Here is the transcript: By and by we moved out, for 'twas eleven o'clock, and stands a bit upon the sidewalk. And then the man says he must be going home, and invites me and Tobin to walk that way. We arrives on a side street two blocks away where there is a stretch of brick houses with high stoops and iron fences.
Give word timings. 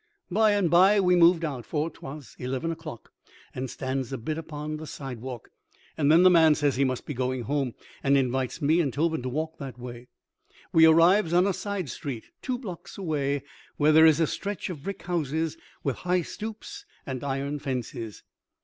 By 0.31 0.53
and 0.53 0.67
by 0.71 0.99
we 0.99 1.15
moved 1.15 1.45
out, 1.45 1.63
for 1.63 1.91
'twas 1.91 2.35
eleven 2.39 2.71
o'clock, 2.71 3.11
and 3.53 3.69
stands 3.69 4.11
a 4.11 4.17
bit 4.17 4.35
upon 4.39 4.77
the 4.77 4.87
sidewalk. 4.87 5.51
And 5.95 6.11
then 6.11 6.23
the 6.23 6.29
man 6.31 6.55
says 6.55 6.75
he 6.75 6.83
must 6.83 7.05
be 7.05 7.13
going 7.13 7.43
home, 7.43 7.75
and 8.01 8.17
invites 8.17 8.63
me 8.63 8.79
and 8.81 8.91
Tobin 8.91 9.21
to 9.21 9.29
walk 9.29 9.59
that 9.59 9.77
way. 9.77 10.07
We 10.73 10.87
arrives 10.87 11.33
on 11.33 11.45
a 11.45 11.53
side 11.53 11.87
street 11.91 12.31
two 12.41 12.57
blocks 12.57 12.97
away 12.97 13.43
where 13.77 13.91
there 13.91 14.07
is 14.07 14.19
a 14.19 14.25
stretch 14.25 14.71
of 14.71 14.81
brick 14.85 15.03
houses 15.03 15.55
with 15.83 15.97
high 15.97 16.23
stoops 16.23 16.83
and 17.05 17.23
iron 17.23 17.59
fences. 17.59 18.23